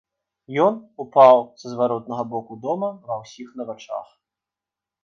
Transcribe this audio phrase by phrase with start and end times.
[0.65, 0.73] Ён
[1.05, 4.07] упаў са зваротнага боку дома ва ўсіх на вачах.